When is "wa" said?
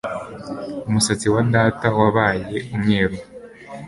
1.33-1.41